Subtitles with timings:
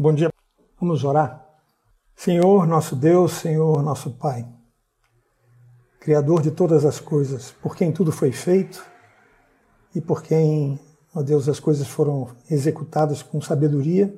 [0.00, 0.32] Bom dia.
[0.80, 1.44] Vamos orar.
[2.14, 4.46] Senhor, nosso Deus, Senhor, nosso Pai,
[5.98, 8.80] Criador de todas as coisas, por quem tudo foi feito
[9.92, 10.78] e por quem,
[11.12, 14.16] ó Deus, as coisas foram executadas com sabedoria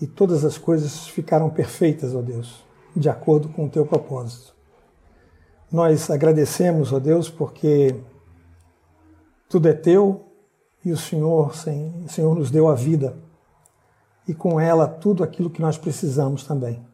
[0.00, 2.64] e todas as coisas ficaram perfeitas, ó Deus,
[2.96, 4.52] de acordo com o teu propósito.
[5.70, 7.94] Nós agradecemos, ó Deus, porque
[9.48, 10.26] tudo é teu
[10.84, 11.52] e o Senhor,
[12.04, 13.16] o Senhor nos deu a vida
[14.26, 16.84] e com ela tudo aquilo que nós precisamos também.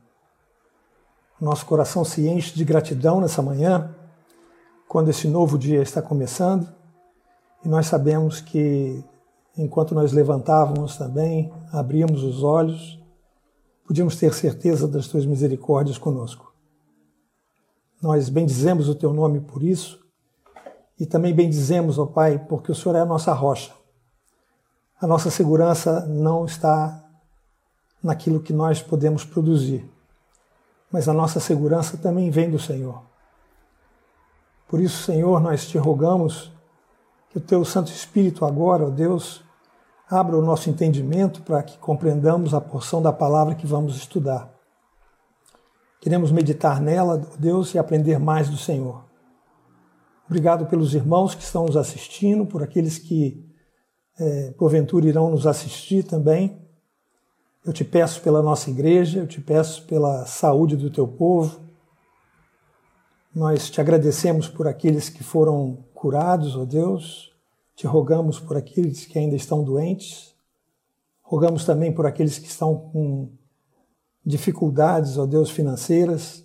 [1.41, 3.95] Nosso coração se enche de gratidão nessa manhã,
[4.87, 6.69] quando esse novo dia está começando,
[7.65, 9.03] e nós sabemos que
[9.56, 13.01] enquanto nós levantávamos também, abríamos os olhos,
[13.87, 16.53] podíamos ter certeza das tuas misericórdias conosco.
[18.03, 20.01] Nós bendizemos o teu nome por isso
[20.98, 23.73] e também bendizemos, ó Pai, porque o Senhor é a nossa rocha.
[25.01, 27.09] A nossa segurança não está
[28.03, 29.89] naquilo que nós podemos produzir.
[30.91, 33.03] Mas a nossa segurança também vem do Senhor.
[34.69, 36.53] Por isso, Senhor, nós te rogamos
[37.31, 39.42] que o teu Santo Espírito agora, ó Deus,
[40.09, 44.53] abra o nosso entendimento para que compreendamos a porção da palavra que vamos estudar.
[46.01, 49.05] Queremos meditar nela, ó Deus, e aprender mais do Senhor.
[50.27, 53.45] Obrigado pelos irmãos que estão nos assistindo, por aqueles que,
[54.19, 56.64] é, porventura, irão nos assistir também.
[57.62, 61.61] Eu te peço pela nossa igreja, eu te peço pela saúde do teu povo.
[63.34, 67.30] Nós te agradecemos por aqueles que foram curados, ó Deus.
[67.77, 70.34] Te rogamos por aqueles que ainda estão doentes.
[71.20, 73.30] Rogamos também por aqueles que estão com
[74.24, 76.42] dificuldades, ó Deus, financeiras,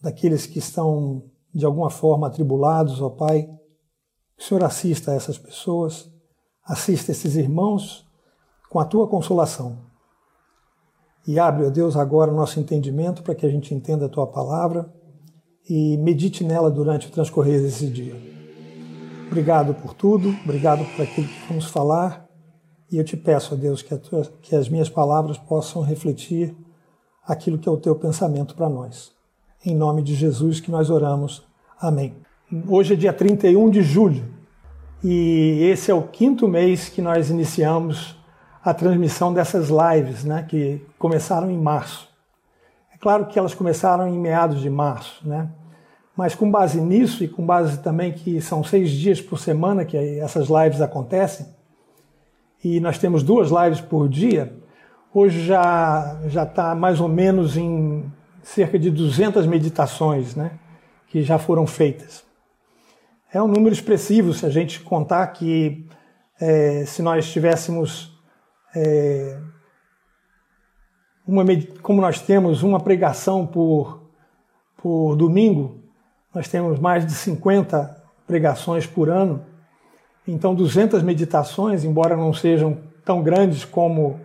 [0.00, 3.42] daqueles que estão de alguma forma atribulados, ó Pai.
[4.34, 6.10] Que o Senhor assista a essas pessoas,
[6.64, 8.06] assista esses irmãos
[8.70, 9.94] com a tua consolação.
[11.26, 14.26] E abre, ó Deus, agora o nosso entendimento para que a gente entenda a tua
[14.26, 14.88] palavra
[15.68, 18.14] e medite nela durante o transcorrer desse dia.
[19.26, 22.24] Obrigado por tudo, obrigado por aquilo que vamos falar.
[22.90, 26.56] E eu te peço, ó Deus, que, tua, que as minhas palavras possam refletir
[27.26, 29.10] aquilo que é o teu pensamento para nós.
[29.64, 31.42] Em nome de Jesus que nós oramos.
[31.80, 32.14] Amém.
[32.68, 34.24] Hoje é dia 31 de julho
[35.02, 38.15] e esse é o quinto mês que nós iniciamos
[38.66, 42.08] a transmissão dessas lives, né, que começaram em março.
[42.92, 45.48] É claro que elas começaram em meados de março, né?
[46.16, 49.96] Mas com base nisso e com base também que são seis dias por semana que
[50.18, 51.46] essas lives acontecem,
[52.64, 54.52] e nós temos duas lives por dia,
[55.14, 58.10] hoje já já está mais ou menos em
[58.42, 60.50] cerca de 200 meditações, né?
[61.06, 62.24] Que já foram feitas.
[63.32, 65.86] É um número expressivo se a gente contar que
[66.40, 68.15] é, se nós tivéssemos
[68.74, 69.40] é,
[71.26, 71.44] uma,
[71.82, 74.10] como nós temos uma pregação por,
[74.76, 75.82] por domingo,
[76.34, 79.44] nós temos mais de 50 pregações por ano,
[80.26, 84.20] então 200 meditações, embora não sejam tão grandes como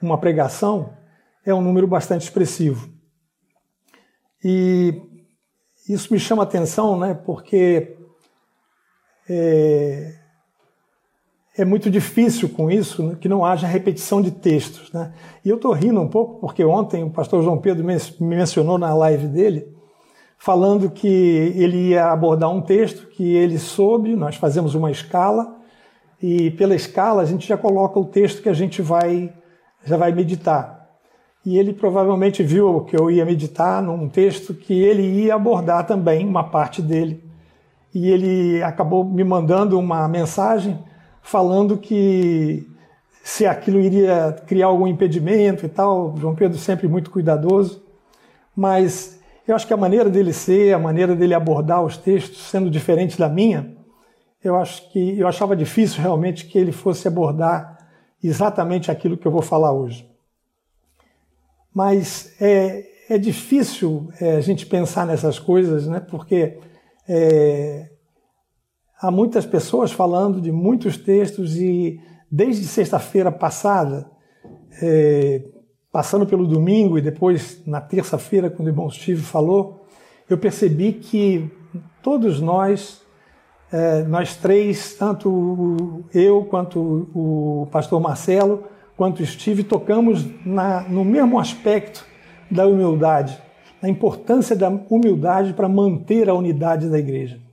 [0.00, 0.94] uma pregação,
[1.44, 2.88] é um número bastante expressivo.
[4.44, 5.02] E
[5.88, 7.96] isso me chama atenção, né, porque
[9.28, 10.14] é,
[11.56, 14.92] é muito difícil com isso né, que não haja repetição de textos.
[14.92, 15.12] Né?
[15.44, 18.94] E eu estou rindo um pouco porque ontem o pastor João Pedro me mencionou na
[18.94, 19.66] live dele,
[20.38, 25.56] falando que ele ia abordar um texto que ele soube, nós fazemos uma escala,
[26.22, 29.32] e pela escala a gente já coloca o texto que a gente vai,
[29.84, 30.76] já vai meditar.
[31.44, 36.26] E ele provavelmente viu que eu ia meditar num texto que ele ia abordar também,
[36.26, 37.24] uma parte dele.
[37.94, 40.78] E ele acabou me mandando uma mensagem
[41.26, 42.64] falando que
[43.22, 46.16] se aquilo iria criar algum impedimento e tal.
[46.16, 47.82] João Pedro sempre muito cuidadoso,
[48.54, 52.70] mas eu acho que a maneira dele ser, a maneira dele abordar os textos, sendo
[52.70, 53.76] diferente da minha,
[54.42, 57.76] eu acho que eu achava difícil realmente que ele fosse abordar
[58.22, 60.08] exatamente aquilo que eu vou falar hoje.
[61.74, 65.98] Mas é, é difícil é, a gente pensar nessas coisas, né?
[65.98, 66.58] Porque
[67.08, 67.90] é,
[69.00, 72.00] há muitas pessoas falando de muitos textos e
[72.30, 74.10] desde sexta-feira passada,
[74.82, 75.42] é,
[75.92, 79.86] passando pelo domingo e depois na terça-feira, quando o irmão Steve falou,
[80.28, 81.50] eu percebi que
[82.02, 83.02] todos nós,
[83.72, 88.64] é, nós três, tanto eu quanto o pastor Marcelo,
[88.96, 92.04] quanto Steve, tocamos na, no mesmo aspecto
[92.50, 93.40] da humildade,
[93.82, 97.45] a importância da humildade para manter a unidade da igreja.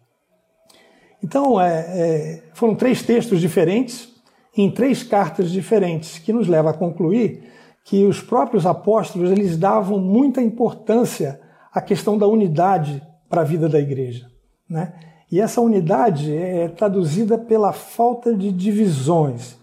[1.24, 4.10] Então, é, é, foram três textos diferentes,
[4.56, 7.50] em três cartas diferentes, que nos leva a concluir
[7.86, 11.40] que os próprios apóstolos eles davam muita importância
[11.74, 14.28] à questão da unidade para a vida da igreja.
[14.70, 14.94] Né?
[15.32, 19.58] E essa unidade é traduzida pela falta de divisões.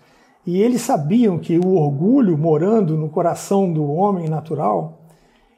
[0.46, 5.02] E eles sabiam que o orgulho morando no coração do homem natural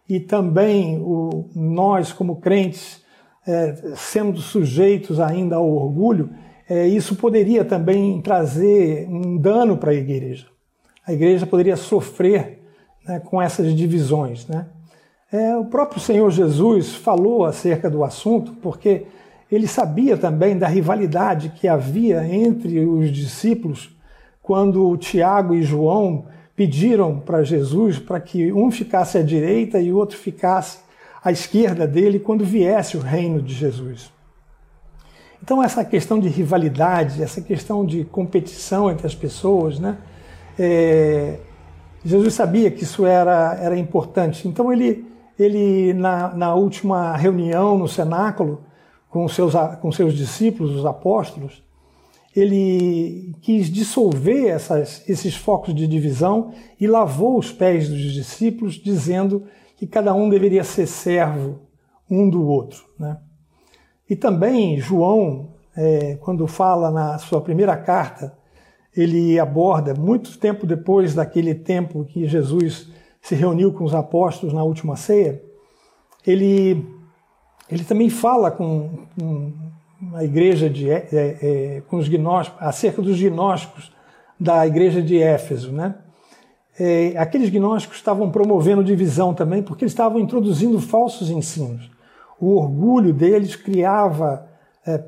[0.09, 3.02] e também o, nós, como crentes,
[3.47, 6.31] é, sendo sujeitos ainda ao orgulho,
[6.69, 10.47] é, isso poderia também trazer um dano para a igreja.
[11.06, 12.62] A igreja poderia sofrer
[13.06, 14.47] né, com essas divisões.
[14.47, 14.67] Né?
[15.33, 19.06] É, o próprio Senhor Jesus falou acerca do assunto, porque
[19.50, 23.94] ele sabia também da rivalidade que havia entre os discípulos
[24.43, 29.97] quando Tiago e João pediram para Jesus para que um ficasse à direita e o
[29.97, 30.79] outro ficasse
[31.25, 34.13] à esquerda dele quando viesse o reino de Jesus.
[35.43, 39.99] Então essa questão de rivalidade, essa questão de competição entre as pessoas, né?
[40.59, 41.39] É,
[42.05, 44.47] Jesus sabia que isso era, era importante.
[44.47, 45.05] Então ele,
[45.39, 48.63] ele na, na última reunião no cenáculo
[49.09, 51.63] com seus, com seus discípulos, os apóstolos,
[52.35, 59.45] ele quis dissolver essas, esses focos de divisão e lavou os pés dos discípulos, dizendo
[59.82, 61.58] que cada um deveria ser servo
[62.08, 62.84] um do outro.
[62.96, 63.19] Né?
[64.08, 68.32] E também João, é, quando fala na sua primeira carta,
[68.96, 74.62] ele aborda, muito tempo depois daquele tempo que Jesus se reuniu com os apóstolos na
[74.62, 75.43] última ceia,
[76.25, 76.87] ele,
[77.69, 78.88] ele também fala com,
[79.19, 79.52] com
[80.14, 83.93] a igreja de, é, é, com os gnósticos, acerca dos gnósticos
[84.38, 85.96] da igreja de Éfeso, né?
[86.79, 91.91] É, aqueles gnósticos estavam promovendo divisão também, porque eles estavam introduzindo falsos ensinos.
[92.41, 94.49] O orgulho deles criava,
[94.87, 95.03] é,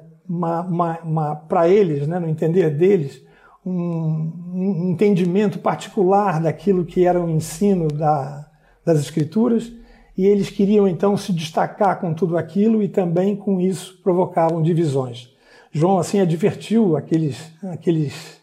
[1.48, 3.22] para eles, né, no entender deles,
[3.64, 8.46] um, um, entendimento particular daquilo que era o ensino da,
[8.84, 9.72] das Escrituras
[10.16, 15.30] e eles queriam então se destacar com tudo aquilo e também com isso provocavam divisões.
[15.72, 18.38] João assim advertiu aqueles, aqueles,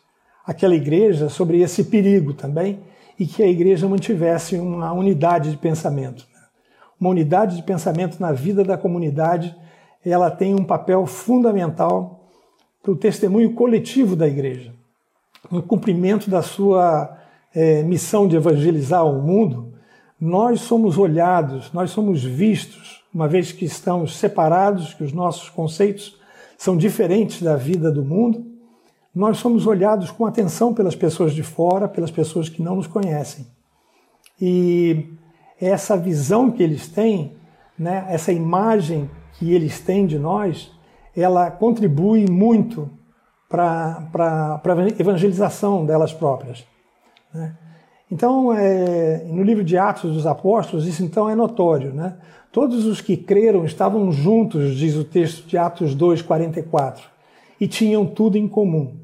[0.45, 2.79] aquela igreja sobre esse perigo também
[3.21, 6.25] e que a igreja mantivesse uma unidade de pensamento.
[6.99, 9.55] Uma unidade de pensamento na vida da comunidade,
[10.03, 12.25] ela tem um papel fundamental
[12.81, 14.73] para o testemunho coletivo da igreja,
[15.51, 17.15] no cumprimento da sua
[17.53, 19.71] é, missão de evangelizar o mundo
[20.21, 26.15] nós somos olhados, nós somos vistos, uma vez que estamos separados, que os nossos conceitos
[26.59, 28.45] são diferentes da vida do mundo,
[29.13, 33.45] nós somos olhados com atenção pelas pessoas de fora, pelas pessoas que não nos conhecem.
[34.39, 35.05] E
[35.59, 37.35] essa visão que eles têm,
[37.77, 40.71] né, essa imagem que eles têm de nós,
[41.15, 42.89] ela contribui muito
[43.49, 44.61] para a
[44.99, 46.65] evangelização delas próprias.
[47.33, 47.55] Né?
[48.09, 51.93] Então, é, no livro de Atos dos Apóstolos, isso então é notório.
[51.93, 52.15] Né?
[52.51, 57.03] Todos os que creram estavam juntos, diz o texto de Atos 2, 44,
[57.59, 59.00] e tinham tudo em comum,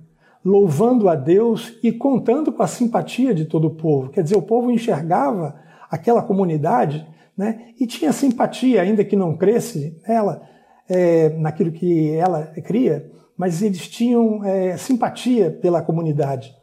[0.47, 4.09] louvando a Deus e contando com a simpatia de todo o povo.
[4.09, 5.55] Quer dizer, o povo enxergava
[5.91, 7.05] aquela comunidade
[7.37, 10.41] né, e tinha simpatia, ainda que não cresce ela,
[10.87, 16.55] é, naquilo que ela cria, mas eles tinham é, simpatia pela comunidade.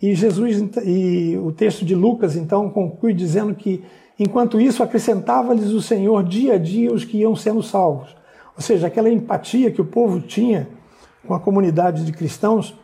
[0.00, 3.84] E Jesus e o texto de Lucas então conclui dizendo que
[4.18, 8.16] enquanto isso acrescentava-lhes o Senhor dia a dia os que iam sendo salvos.
[8.56, 10.68] Ou seja, aquela empatia que o povo tinha
[11.24, 12.76] com a comunidade de cristãos,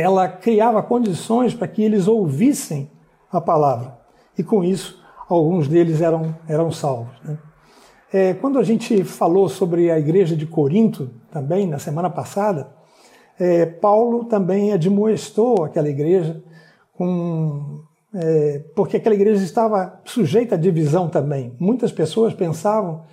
[0.00, 2.90] ela criava condições para que eles ouvissem
[3.32, 3.98] a palavra.
[4.36, 7.14] E com isso, alguns deles eram, eram salvos.
[7.24, 7.38] Né?
[8.12, 12.68] É, quando a gente falou sobre a igreja de Corinto, também, na semana passada,
[13.38, 16.42] é, Paulo também admoestou aquela igreja,
[16.92, 17.80] com,
[18.14, 21.54] é, porque aquela igreja estava sujeita à divisão também.
[21.58, 23.04] Muitas pessoas pensavam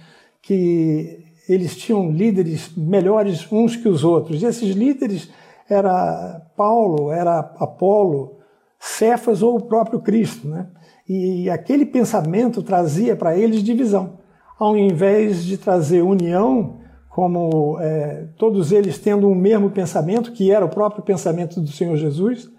[0.41, 4.41] que eles tinham líderes melhores uns que os outros.
[4.41, 5.29] E esses líderes
[5.73, 8.37] era Paulo, era Apolo,
[8.79, 10.47] Cefas ou o próprio Cristo.
[10.47, 10.67] Né?
[11.07, 14.19] E aquele pensamento trazia para eles divisão.
[14.59, 20.65] Ao invés de trazer união, como é, todos eles tendo um mesmo pensamento, que era
[20.65, 22.49] o próprio pensamento do Senhor Jesus,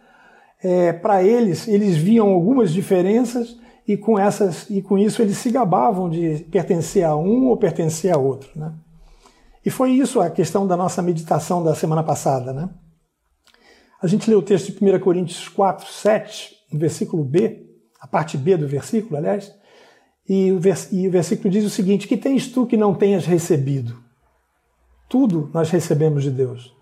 [0.62, 5.50] é, para eles, eles viam algumas diferenças e com, essas, e com isso eles se
[5.50, 8.48] gabavam de pertencer a um ou pertencer a outro.
[8.56, 8.72] Né?
[9.64, 12.52] E foi isso a questão da nossa meditação da semana passada.
[12.52, 12.68] Né?
[14.04, 17.64] A gente leu o texto de 1 Coríntios 4, 7, no versículo B,
[17.98, 19.50] a parte B do versículo, aliás,
[20.28, 23.24] e o, vers e o versículo diz o seguinte: Que tens tu que não tenhas
[23.24, 23.96] recebido?
[25.08, 26.76] Tudo nós recebemos de Deus.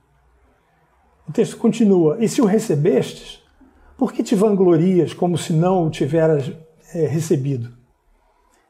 [1.28, 3.40] O texto continua: E se o recebestes,
[3.96, 6.50] Por que te vanglorias como se não o tiveras
[6.92, 7.72] é, recebido?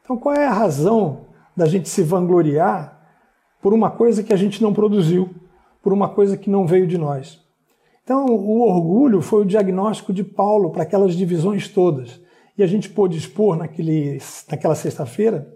[0.03, 1.25] Então, qual é a razão
[1.57, 3.01] da gente se vangloriar
[3.63, 5.33] por uma coisa que a gente não produziu,
[5.81, 7.42] por uma coisa que não veio de nós?
[8.03, 12.19] Então, o orgulho foi o diagnóstico de Paulo para aquelas divisões todas.
[12.57, 14.19] E a gente pôde expor naquele,
[14.49, 15.47] naquela sexta-feira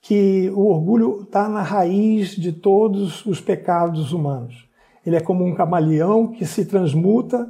[0.00, 4.68] que o orgulho está na raiz de todos os pecados humanos.
[5.04, 7.48] Ele é como um camaleão que se transmuta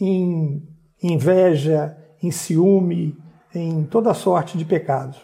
[0.00, 0.62] em
[1.02, 3.16] inveja, em ciúme,
[3.54, 5.18] em toda sorte de pecados.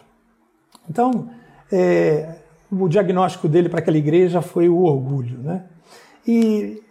[0.89, 1.29] Então,
[1.71, 2.35] é,
[2.71, 5.39] o diagnóstico dele para aquela igreja foi o orgulho.
[5.39, 5.65] Né?
[6.27, 6.81] E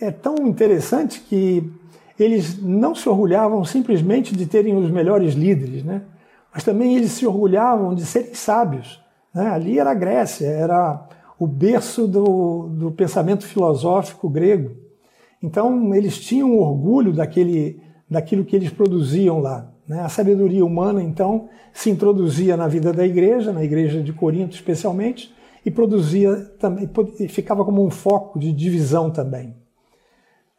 [0.00, 1.70] é tão interessante que
[2.18, 6.02] eles não se orgulhavam simplesmente de terem os melhores líderes, né?
[6.52, 9.00] mas também eles se orgulhavam de serem sábios.
[9.34, 9.48] Né?
[9.48, 11.06] Ali era a Grécia, era
[11.38, 14.72] o berço do, do pensamento filosófico grego.
[15.42, 19.70] Então eles tinham orgulho daquele, daquilo que eles produziam lá.
[19.88, 20.00] Né?
[20.00, 25.34] A sabedoria humana, então, se introduzia na vida da igreja, na igreja de Corinto especialmente,
[25.64, 26.88] e produzia também,
[27.28, 29.54] ficava como um foco de divisão também.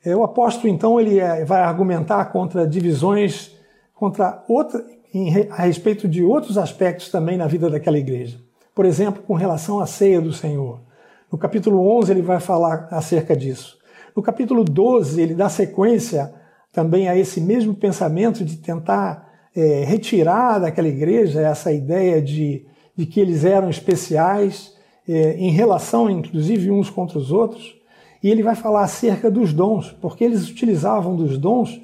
[0.05, 3.51] O apóstolo, então, ele é, vai argumentar contra divisões,
[3.93, 8.39] contra outra, em, a respeito de outros aspectos também na vida daquela igreja.
[8.73, 10.79] Por exemplo, com relação à ceia do Senhor.
[11.31, 13.77] No capítulo 11 ele vai falar acerca disso.
[14.15, 16.33] No capítulo 12 ele dá sequência
[16.71, 22.65] também a esse mesmo pensamento de tentar é, retirar daquela igreja essa ideia de,
[22.95, 24.73] de que eles eram especiais
[25.07, 27.75] é, em relação, inclusive, uns contra os outros.
[28.23, 31.81] E ele vai falar acerca dos dons, porque eles utilizavam dos dons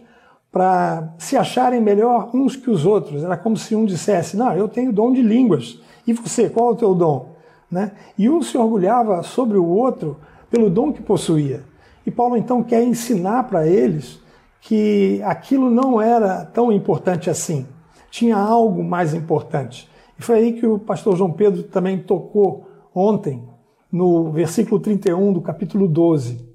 [0.51, 3.23] para se acharem melhor uns que os outros.
[3.23, 5.79] Era como se um dissesse: Não, eu tenho dom de línguas.
[6.05, 7.29] E você, qual é o teu dom?
[7.69, 7.91] Né?
[8.17, 10.17] E um se orgulhava sobre o outro
[10.49, 11.63] pelo dom que possuía.
[12.05, 14.19] E Paulo então quer ensinar para eles
[14.61, 17.65] que aquilo não era tão importante assim.
[18.09, 19.89] Tinha algo mais importante.
[20.17, 22.65] E foi aí que o pastor João Pedro também tocou
[22.95, 23.43] ontem,
[23.91, 26.45] no versículo 31 do capítulo 12,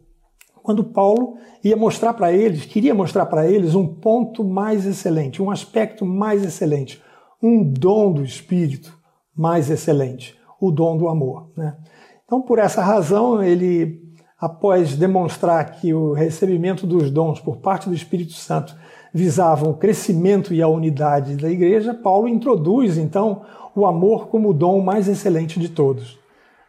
[0.62, 5.50] quando Paulo ia mostrar para eles, queria mostrar para eles um ponto mais excelente, um
[5.50, 7.02] aspecto mais excelente,
[7.42, 8.96] um dom do Espírito
[9.36, 11.50] mais excelente, o dom do amor.
[11.56, 11.76] Né?
[12.24, 14.00] Então, por essa razão, ele
[14.42, 18.74] após demonstrar que o recebimento dos dons por parte do Espírito Santo
[19.14, 24.54] visavam o crescimento e a unidade da igreja, Paulo introduz então o amor como o
[24.54, 26.18] dom mais excelente de todos.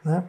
[0.05, 0.23] Né?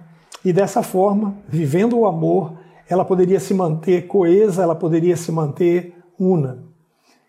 [0.44, 2.52] E dessa forma, vivendo o amor,
[2.88, 6.64] ela poderia se manter coesa, ela poderia se manter una.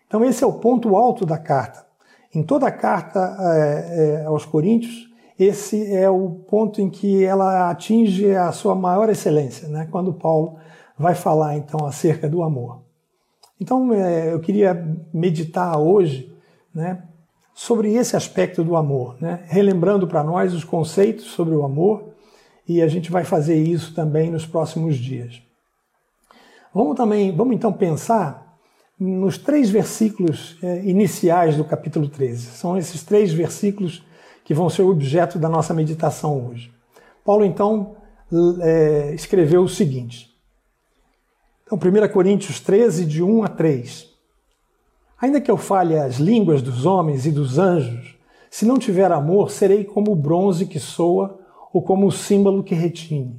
[0.06, 1.86] Então, esse é o ponto alto da carta.
[2.34, 5.08] Em toda a carta é, é, aos Coríntios,
[5.38, 9.88] esse é o ponto em que ela atinge a sua maior excelência, né?
[9.90, 10.56] quando Paulo
[10.98, 12.80] vai falar então acerca do amor.
[13.60, 14.74] Então é, eu queria
[15.12, 16.34] meditar hoje
[16.74, 17.02] né,
[17.54, 19.44] sobre esse aspecto do amor, né?
[19.46, 22.15] relembrando para nós os conceitos sobre o amor,
[22.68, 25.40] e a gente vai fazer isso também nos próximos dias.
[26.74, 28.58] Vamos também, vamos então pensar
[28.98, 32.46] nos três versículos é, iniciais do capítulo 13.
[32.50, 34.02] São esses três versículos
[34.44, 36.72] que vão ser objeto da nossa meditação hoje.
[37.24, 37.96] Paulo, então,
[38.60, 40.30] é, escreveu o seguinte.
[41.64, 44.06] Então, 1 Coríntios 13, de 1 a 3.
[45.20, 48.16] Ainda que eu fale as línguas dos homens e dos anjos,
[48.50, 51.40] se não tiver amor, serei como o bronze que soa
[51.76, 53.38] ou como o símbolo que retine.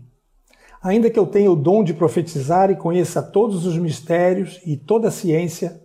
[0.80, 5.08] Ainda que eu tenha o dom de profetizar e conheça todos os mistérios e toda
[5.08, 5.82] a ciência,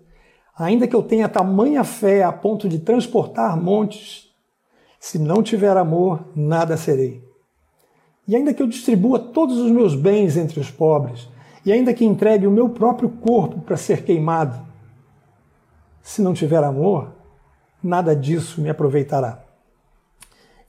[0.55, 4.31] ainda que eu tenha tamanha fé a ponto de transportar montes,
[5.01, 7.25] se não tiver amor, nada serei.
[8.29, 11.27] E ainda que eu distribua todos os meus bens entre os pobres,
[11.65, 14.61] e ainda que entregue o meu próprio corpo para ser queimado,
[16.03, 17.15] se não tiver amor,
[17.83, 19.42] nada disso me aproveitará.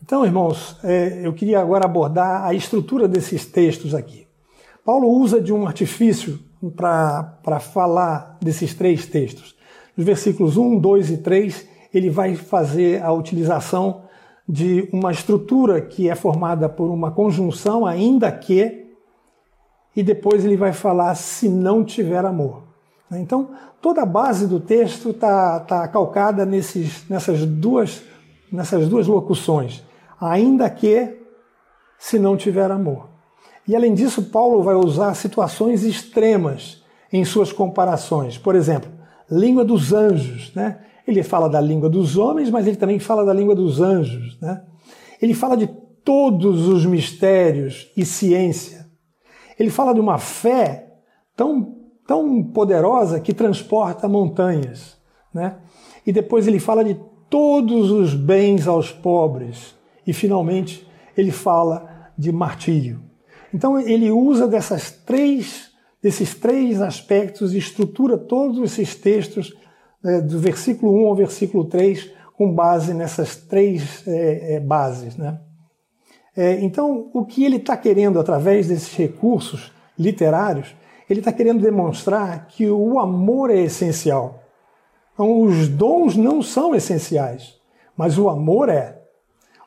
[0.06, 4.28] Então, irmãos, é, eu queria agora abordar a estrutura desses textos aqui.
[4.84, 6.42] Paulo usa de um artifício
[6.76, 9.56] para falar desses três textos.
[9.96, 14.02] Nos versículos 1, 2 e 3, ele vai fazer a utilização
[14.48, 18.86] de uma estrutura que é formada por uma conjunção, ainda que,
[19.96, 22.64] e depois ele vai falar se não tiver amor.
[23.10, 28.04] Então, toda a base do texto está tá calcada nesses, nessas, duas,
[28.52, 29.82] nessas duas locuções.
[30.24, 31.18] Ainda que,
[32.00, 33.10] se não tiver amor.
[33.68, 38.38] E além disso, Paulo vai usar situações extremas em suas comparações.
[38.38, 38.90] Por exemplo,
[39.30, 40.54] língua dos anjos.
[40.54, 40.80] Né?
[41.06, 44.40] Ele fala da língua dos homens, mas ele também fala da língua dos anjos.
[44.40, 44.64] Né?
[45.22, 45.68] Ele fala de
[46.06, 48.90] todos os mistérios e ciência.
[49.60, 50.88] Ele fala de uma fé
[51.36, 51.76] tão,
[52.08, 54.98] tão poderosa que transporta montanhas.
[55.34, 55.58] né?
[56.08, 56.98] E depois ele fala de
[57.30, 59.83] todos os bens aos pobres.
[60.06, 63.02] E finalmente ele fala de martírio.
[63.54, 69.56] Então ele usa dessas três, desses três aspectos e estrutura todos esses textos
[70.04, 75.16] né, do versículo 1 ao versículo 3 com base nessas três é, é, bases.
[75.16, 75.40] Né?
[76.36, 80.76] É, então, o que ele está querendo através desses recursos literários,
[81.10, 84.44] ele está querendo demonstrar que o amor é essencial.
[85.14, 87.56] Então, os dons não são essenciais,
[87.96, 89.03] mas o amor é.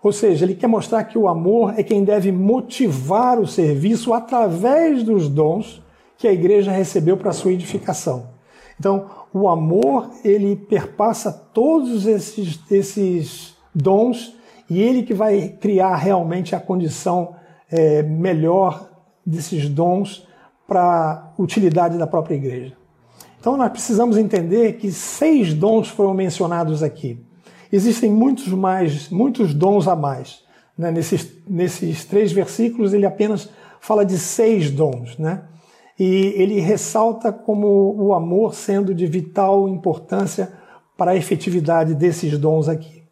[0.07, 5.03] Ou seja, ele quer mostrar que o amor é quem deve motivar o serviço através
[5.03, 5.83] dos dons
[6.17, 8.29] que a igreja recebeu para sua edificação.
[8.79, 14.37] Então, o amor, ele perpassa todos esses, esses dons
[14.71, 17.35] e ele que vai criar realmente a condição
[17.69, 18.89] é, melhor
[19.27, 20.25] desses dons
[20.69, 22.77] para utilidade da própria igreja.
[23.41, 27.25] Então, nós precisamos entender que seis dons foram mencionados aqui.
[27.73, 30.42] Existem muitos mais, muitos dons a mais.
[30.76, 30.90] Né?
[30.90, 33.49] Nesses, nesses três versículos, ele apenas
[33.80, 35.44] fala de seis dons, né?
[35.99, 40.52] E ele ressalta como o amor sendo de vital importância
[40.96, 43.02] para a efetividade desses dons aqui.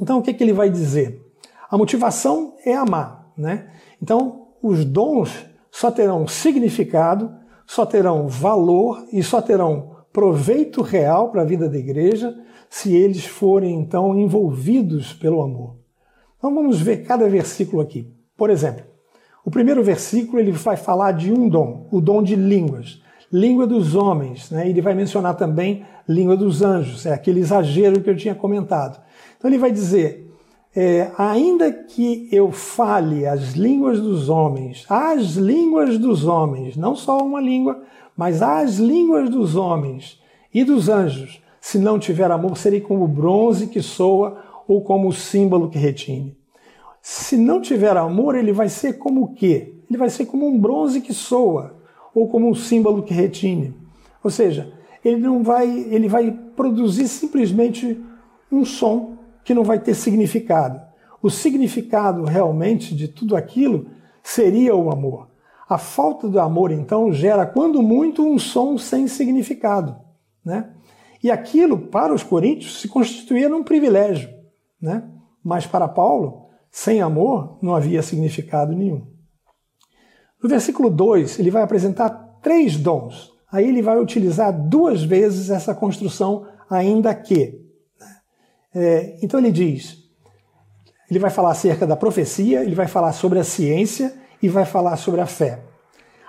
[0.00, 1.22] Então, o que, é que ele vai dizer?
[1.70, 3.70] A motivação é amar, né?
[4.02, 7.32] Então, os dons só terão significado,
[7.66, 12.38] só terão valor e só terão proveito real para a vida da igreja
[12.70, 15.74] se eles forem então envolvidos pelo amor.
[16.38, 18.08] Então vamos ver cada versículo aqui.
[18.36, 18.84] Por exemplo,
[19.44, 23.96] o primeiro versículo ele vai falar de um dom, o dom de línguas, língua dos
[23.96, 24.68] homens, né?
[24.68, 29.02] Ele vai mencionar também língua dos anjos, é aquele exagero que eu tinha comentado.
[29.36, 30.32] Então ele vai dizer:
[30.76, 37.18] é, ainda que eu fale as línguas dos homens, as línguas dos homens, não só
[37.18, 37.82] uma língua,
[38.16, 40.20] mas as línguas dos homens
[40.52, 45.12] e dos anjos, se não tiver amor, serei como bronze que soa ou como o
[45.12, 46.36] símbolo que retine.
[47.02, 49.74] Se não tiver amor, ele vai ser como o quê?
[49.90, 51.74] Ele vai ser como um bronze que soa
[52.14, 53.74] ou como um símbolo que retine.
[54.22, 54.72] Ou seja,
[55.04, 58.00] ele não vai, ele vai produzir simplesmente
[58.50, 60.80] um som que não vai ter significado.
[61.20, 63.86] O significado realmente de tudo aquilo
[64.22, 65.28] seria o amor.
[65.68, 69.96] A falta do amor, então, gera, quando muito, um som sem significado.
[70.44, 70.70] Né?
[71.22, 74.28] E aquilo, para os coríntios, se constituía num privilégio.
[74.80, 75.02] Né?
[75.42, 79.06] Mas para Paulo, sem amor, não havia significado nenhum.
[80.42, 82.10] No versículo 2, ele vai apresentar
[82.42, 83.32] três dons.
[83.50, 87.58] Aí ele vai utilizar duas vezes essa construção, ainda que.
[87.98, 88.16] Né?
[88.74, 90.04] É, então ele diz:
[91.08, 94.12] ele vai falar acerca da profecia, ele vai falar sobre a ciência
[94.44, 95.60] e vai falar sobre a fé.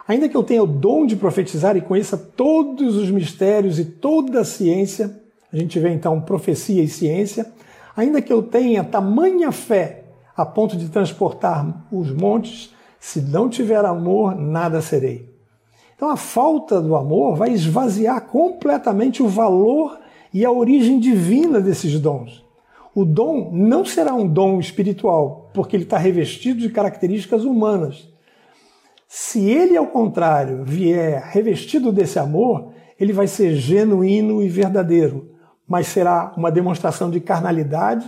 [0.07, 4.39] Ainda que eu tenha o dom de profetizar e conheça todos os mistérios e toda
[4.39, 7.51] a ciência, a gente vê então profecia e ciência,
[7.93, 13.83] ainda que eu tenha tamanha fé a ponto de transportar os montes, se não tiver
[13.83, 15.29] amor, nada serei.
[15.93, 19.99] Então a falta do amor vai esvaziar completamente o valor
[20.33, 22.45] e a origem divina desses dons.
[22.93, 28.07] O dom não será um dom espiritual, porque ele está revestido de características humanas.
[29.07, 35.31] Se ele, ao contrário, vier revestido desse amor, ele vai ser genuíno e verdadeiro,
[35.67, 38.05] mas será uma demonstração de carnalidade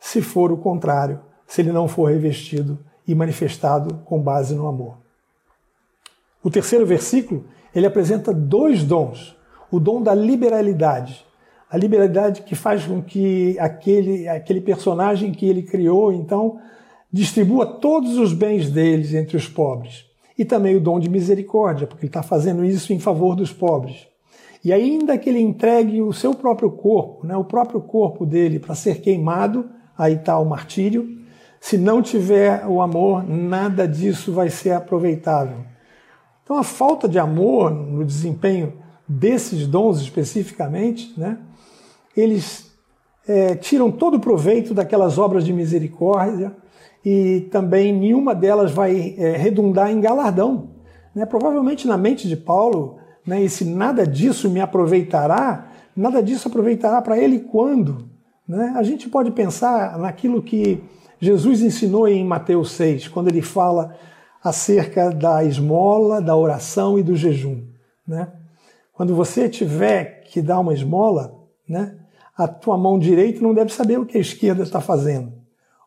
[0.00, 4.96] se for o contrário, se ele não for revestido e manifestado com base no amor.
[6.42, 9.36] O terceiro versículo, ele apresenta dois dons.
[9.70, 11.26] O dom da liberalidade,
[11.70, 16.58] a liberalidade que faz com que aquele, aquele personagem que ele criou, então,
[17.12, 22.04] distribua todos os bens deles entre os pobres e também o dom de misericórdia, porque
[22.04, 24.06] ele está fazendo isso em favor dos pobres.
[24.64, 28.74] E ainda que ele entregue o seu próprio corpo, né, o próprio corpo dele para
[28.74, 31.18] ser queimado, aí está o martírio,
[31.60, 35.58] se não tiver o amor, nada disso vai ser aproveitável.
[36.44, 38.74] Então a falta de amor no desempenho
[39.08, 41.38] desses dons especificamente, né,
[42.20, 42.70] eles
[43.26, 46.56] é, tiram todo o proveito daquelas obras de misericórdia,
[47.04, 50.70] e também nenhuma delas vai é, redundar em galardão.
[51.14, 51.24] Né?
[51.24, 57.00] Provavelmente na mente de Paulo, né, e se nada disso me aproveitará, nada disso aproveitará
[57.00, 58.08] para ele quando?
[58.46, 58.72] Né?
[58.76, 60.82] A gente pode pensar naquilo que
[61.20, 63.94] Jesus ensinou em Mateus 6, quando ele fala
[64.42, 67.62] acerca da esmola, da oração e do jejum.
[68.06, 68.28] Né?
[68.92, 71.34] Quando você tiver que dar uma esmola,
[71.68, 71.96] né,
[72.38, 75.32] a tua mão direita não deve saber o que a esquerda está fazendo.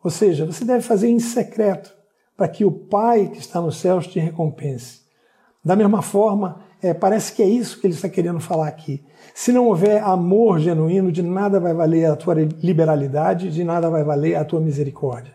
[0.03, 1.95] Ou seja, você deve fazer em secreto,
[2.35, 4.99] para que o Pai que está nos céus te recompense.
[5.63, 9.01] Da mesma forma, é, parece que é isso que ele está querendo falar aqui.
[9.33, 14.03] Se não houver amor genuíno, de nada vai valer a tua liberalidade, de nada vai
[14.03, 15.33] valer a tua misericórdia.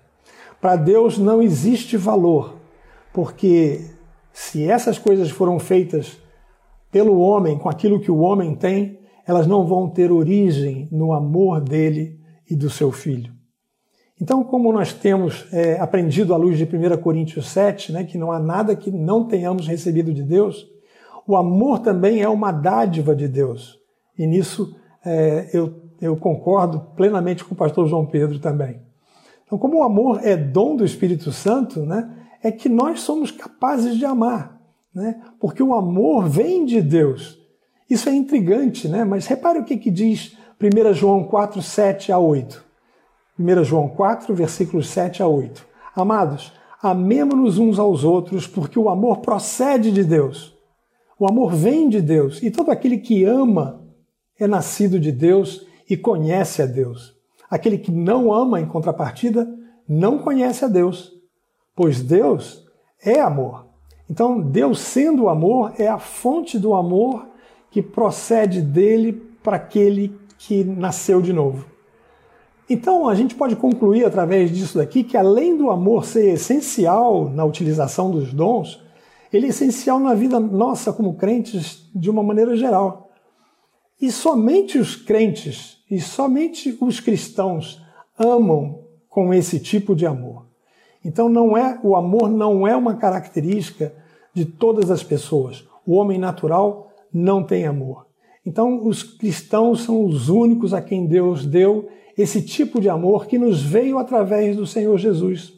[0.60, 2.56] Para Deus não existe valor,
[3.12, 3.86] porque
[4.32, 6.18] se essas coisas foram feitas
[6.90, 11.60] pelo homem, com aquilo que o homem tem, elas não vão ter origem no amor
[11.60, 13.34] dele e do seu filho.
[14.20, 18.32] Então, como nós temos é, aprendido à luz de 1 Coríntios 7, né, que não
[18.32, 20.66] há nada que não tenhamos recebido de Deus,
[21.26, 23.78] o amor também é uma dádiva de Deus.
[24.18, 28.80] E nisso é, eu, eu concordo plenamente com o pastor João Pedro também.
[29.44, 32.10] Então, como o amor é dom do Espírito Santo, né,
[32.42, 34.58] é que nós somos capazes de amar,
[34.94, 37.38] né, porque o amor vem de Deus.
[37.88, 42.18] Isso é intrigante, né, mas repare o que, que diz 1 João 4, 7 a
[42.18, 42.64] 8.
[43.38, 45.64] 1 João 4, versículos 7 a 8.
[45.94, 50.56] Amados, amemo-nos uns aos outros, porque o amor procede de Deus.
[51.18, 53.82] O amor vem de Deus e todo aquele que ama
[54.38, 57.14] é nascido de Deus e conhece a Deus.
[57.48, 59.48] Aquele que não ama, em contrapartida,
[59.88, 61.12] não conhece a Deus,
[61.74, 62.64] pois Deus
[63.02, 63.66] é amor.
[64.10, 67.26] Então, Deus sendo amor é a fonte do amor
[67.76, 69.12] que procede dele
[69.42, 71.66] para aquele que nasceu de novo.
[72.70, 77.44] Então, a gente pode concluir através disso daqui que, além do amor ser essencial na
[77.44, 78.82] utilização dos dons,
[79.30, 83.10] ele é essencial na vida nossa como crentes de uma maneira geral.
[84.00, 87.82] E somente os crentes e somente os cristãos
[88.18, 90.46] amam com esse tipo de amor.
[91.04, 93.92] Então não é o amor não é uma característica
[94.32, 95.62] de todas as pessoas.
[95.84, 96.86] O homem natural
[97.16, 98.06] não tem amor.
[98.44, 103.38] Então os cristãos são os únicos a quem Deus deu esse tipo de amor que
[103.38, 105.52] nos veio através do Senhor Jesus.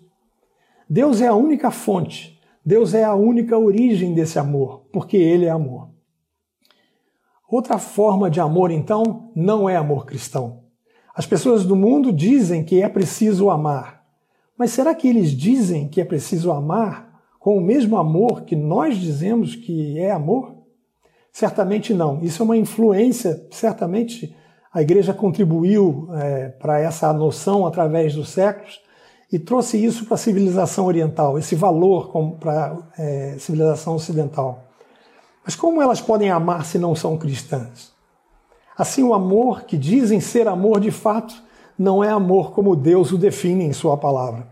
[0.88, 5.48] Deus é a única fonte Deus é a única origem desse amor, porque Ele é
[5.48, 5.88] amor.
[7.48, 10.64] Outra forma de amor, então, não é amor cristão.
[11.14, 14.04] As pessoas do mundo dizem que é preciso amar.
[14.54, 18.98] Mas será que eles dizem que é preciso amar com o mesmo amor que nós
[18.98, 20.57] dizemos que é amor?
[21.38, 22.18] Certamente não.
[22.20, 24.34] Isso é uma influência, certamente
[24.74, 28.80] a igreja contribuiu é, para essa noção através dos séculos,
[29.30, 34.64] e trouxe isso para a civilização oriental, esse valor para a é, civilização ocidental.
[35.44, 37.92] Mas como elas podem amar se não são cristãs?
[38.76, 41.40] Assim, o amor que dizem ser amor de fato
[41.78, 44.48] não é amor como Deus o define em Sua palavra.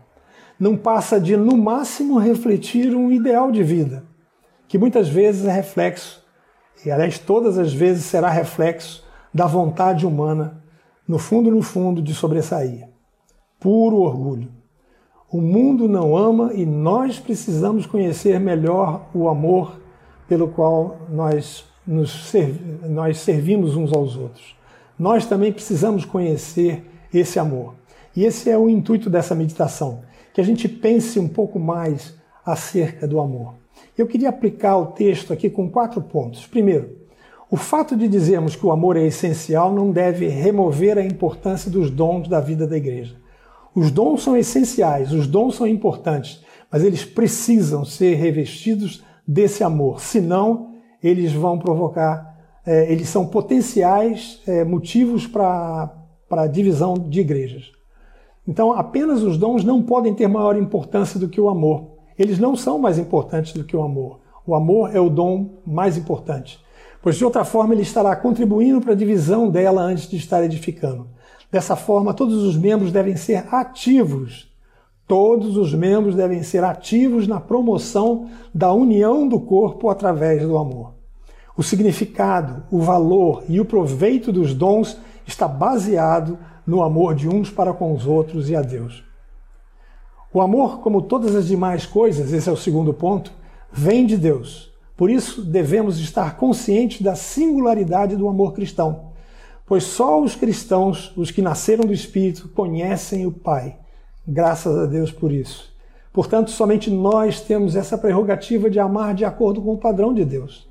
[0.57, 4.05] Não passa de, no máximo, refletir um ideal de vida,
[4.69, 6.25] que muitas vezes é reflexo,
[6.85, 10.63] e aliás, todas as vezes será reflexo da vontade humana,
[11.07, 12.87] no fundo, no fundo, de sobressair.
[13.59, 14.49] Puro orgulho.
[15.29, 19.79] O mundo não ama e nós precisamos conhecer melhor o amor
[20.27, 24.55] pelo qual nós, nos servi nós servimos uns aos outros.
[24.97, 27.75] Nós também precisamos conhecer esse amor.
[28.15, 30.01] E esse é o intuito dessa meditação,
[30.33, 33.55] que a gente pense um pouco mais acerca do amor.
[33.97, 36.45] Eu queria aplicar o texto aqui com quatro pontos.
[36.45, 36.97] Primeiro,
[37.49, 41.89] o fato de dizermos que o amor é essencial não deve remover a importância dos
[41.89, 43.15] dons da vida da igreja.
[43.73, 50.01] Os dons são essenciais, os dons são importantes, mas eles precisam ser revestidos desse amor,
[50.01, 55.93] senão eles vão provocar, é, eles são potenciais é, motivos para
[56.31, 57.71] a divisão de igrejas.
[58.47, 61.96] Então, apenas os dons não podem ter maior importância do que o amor.
[62.17, 64.19] Eles não são mais importantes do que o amor.
[64.45, 66.59] O amor é o dom mais importante,
[67.01, 71.07] pois de outra forma ele estará contribuindo para a divisão dela antes de estar edificando.
[71.51, 74.51] Dessa forma, todos os membros devem ser ativos.
[75.07, 80.93] Todos os membros devem ser ativos na promoção da união do corpo através do amor.
[81.55, 87.49] O significado, o valor e o proveito dos dons está baseado no amor de uns
[87.49, 89.06] para com os outros e a Deus.
[90.37, 93.31] O amor, como todas as demais coisas, esse é o segundo ponto,
[93.71, 94.71] vem de Deus.
[94.95, 99.07] Por isso, devemos estar conscientes da singularidade do amor cristão
[99.67, 103.75] pois só os cristãos, os que nasceram do Espírito, conhecem o Pai.
[104.25, 105.75] Graças a Deus por isso.
[106.13, 110.67] Portanto, somente nós temos essa prerrogativa de amar de acordo com o padrão de Deus.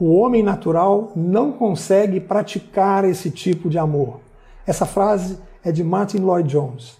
[0.00, 4.20] O homem natural não consegue praticar esse tipo de amor.
[4.66, 6.96] Essa frase é de Martin Lloyd Jones.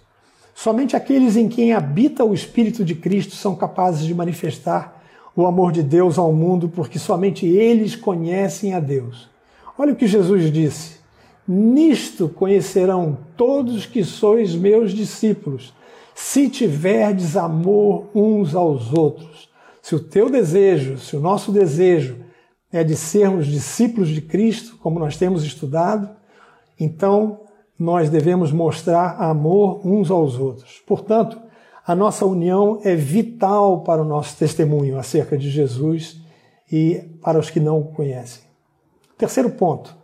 [0.59, 5.05] Somente aqueles em quem habita o Espírito de Cristo são capazes de manifestar
[5.37, 9.29] o amor de Deus ao mundo, porque somente eles conhecem a Deus.
[9.77, 10.97] Olha o que Jesus disse:
[11.47, 15.75] Nisto conhecerão todos que sois meus discípulos,
[16.14, 19.51] se tiverdes amor uns aos outros.
[19.83, 22.16] Se o teu desejo, se o nosso desejo
[22.73, 26.09] é de sermos discípulos de Cristo, como nós temos estudado,
[26.81, 27.45] então
[27.78, 30.82] nós devemos mostrar amor uns aos outros.
[30.86, 31.38] Portanto,
[31.86, 36.20] a nossa união é vital para o nosso testemunho acerca de Jesus
[36.70, 38.42] e para os que não o conhecem.
[39.16, 39.94] Terceiro ponto: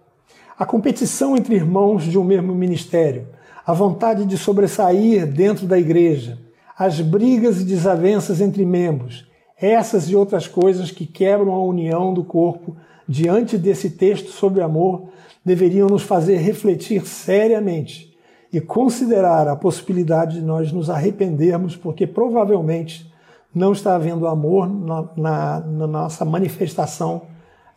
[0.58, 3.26] a competição entre irmãos de um mesmo ministério,
[3.66, 6.38] a vontade de sobressair dentro da igreja,
[6.78, 12.24] as brigas e desavenças entre membros, essas e outras coisas que quebram a união do
[12.24, 12.76] corpo
[13.08, 15.08] diante desse texto sobre amor
[15.44, 18.16] deveriam nos fazer refletir seriamente
[18.52, 23.11] e considerar a possibilidade de nós nos arrependermos, porque provavelmente
[23.55, 27.22] não está havendo amor na, na, na nossa manifestação,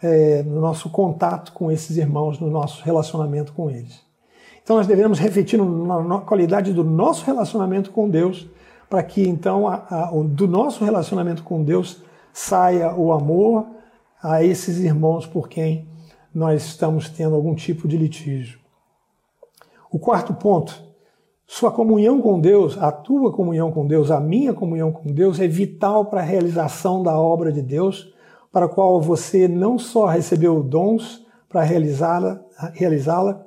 [0.01, 4.01] é, no nosso contato com esses irmãos, no nosso relacionamento com eles.
[4.61, 8.47] Então nós devemos refletir na, qualidade do nosso relacionamento com Deus
[8.89, 12.01] para que então a, a, do nosso relacionamento com Deus
[12.33, 13.65] saia o amor
[14.21, 15.87] a esses irmãos por quem
[16.35, 18.59] nós estamos tendo algum tipo de litígio.
[19.89, 20.83] O quarto ponto,
[21.47, 25.47] sua comunhão com Deus, a tua comunhão com Deus, a minha comunhão com Deus é
[25.47, 28.13] vital para a realização da obra de Deus,
[28.51, 32.43] para a qual você não só recebeu dons para realizá-la,
[32.73, 33.45] realizá-la,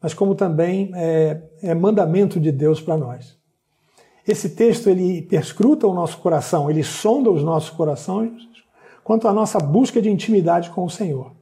[0.00, 3.36] mas como também é, é mandamento de Deus para nós.
[4.26, 8.46] Esse texto ele perscruta o nosso coração, ele sonda os nossos corações
[9.02, 11.37] quanto à nossa busca de intimidade com o Senhor.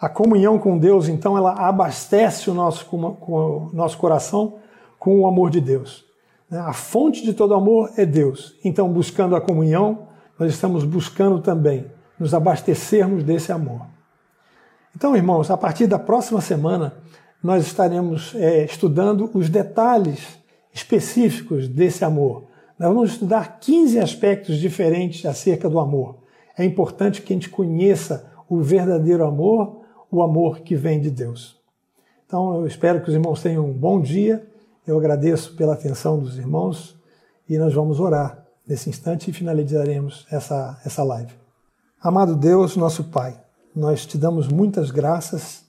[0.00, 4.54] A comunhão com Deus, então, ela abastece o nosso, o nosso coração
[4.98, 6.04] com o amor de Deus.
[6.48, 6.58] Né?
[6.58, 8.56] A fonte de todo amor é Deus.
[8.64, 10.08] Então, buscando a comunhão,
[10.38, 11.86] nós estamos buscando também
[12.18, 13.82] nos abastecermos desse amor.
[14.96, 16.94] Então, irmãos, a partir da próxima semana,
[17.42, 20.38] nós estaremos é, estudando os detalhes
[20.72, 22.44] específicos desse amor.
[22.78, 26.16] Nós vamos estudar 15 aspectos diferentes acerca do amor.
[26.56, 29.79] É importante que a gente conheça o verdadeiro amor,
[30.10, 31.58] o amor que vem de Deus.
[32.26, 34.46] Então, eu espero que os irmãos tenham um bom dia.
[34.86, 36.96] Eu agradeço pela atenção dos irmãos
[37.48, 41.32] e nós vamos orar nesse instante e finalizaremos essa, essa live.
[42.00, 43.40] Amado Deus, nosso Pai,
[43.74, 45.64] nós te damos muitas graças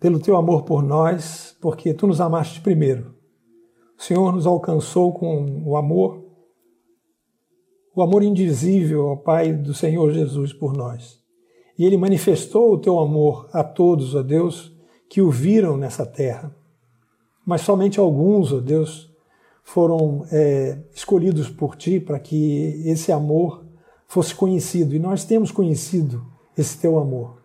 [0.00, 3.14] pelo teu amor por nós, porque tu nos amaste primeiro.
[3.98, 6.24] O Senhor nos alcançou com o amor,
[7.94, 11.25] o amor indizível ao Pai do Senhor Jesus por nós.
[11.78, 14.72] E Ele manifestou o teu amor a todos, ó Deus,
[15.08, 16.54] que o viram nessa terra.
[17.44, 19.10] Mas somente alguns, ó Deus,
[19.62, 23.64] foram é, escolhidos por Ti para que esse amor
[24.06, 24.94] fosse conhecido.
[24.94, 26.24] E nós temos conhecido
[26.56, 27.42] esse teu amor.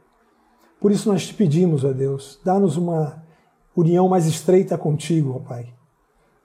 [0.80, 3.24] Por isso nós te pedimos, ó Deus, dá-nos uma
[3.76, 5.74] união mais estreita contigo, ó Pai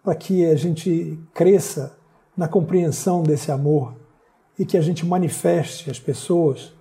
[0.07, 1.99] para que a gente cresça
[2.37, 3.93] na compreensão desse amor
[4.57, 6.73] e que a gente manifeste às pessoas,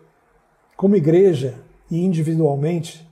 [0.75, 1.55] como igreja
[1.89, 3.07] e individualmente,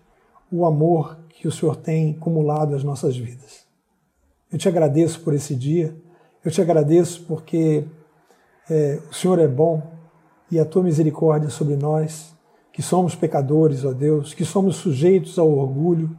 [0.52, 3.66] o amor que o Senhor tem acumulado às nossas vidas.
[4.52, 5.96] Eu te agradeço por esse dia,
[6.44, 7.86] eu te agradeço porque
[8.70, 9.82] é, o Senhor é bom
[10.52, 12.36] e a tua misericórdia sobre nós,
[12.72, 16.16] que somos pecadores, ó Deus, que somos sujeitos ao orgulho,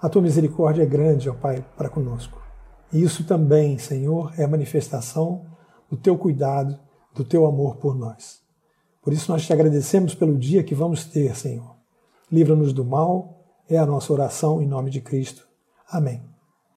[0.00, 2.40] a tua misericórdia é grande, ó Pai, para conosco.
[2.92, 5.46] E isso também, Senhor, é manifestação
[5.88, 6.78] do teu cuidado,
[7.14, 8.39] do teu amor por nós.
[9.02, 11.76] Por isso nós te agradecemos pelo dia que vamos ter, Senhor.
[12.30, 15.48] Livra-nos do mal, é a nossa oração em nome de Cristo.
[15.88, 16.29] Amém.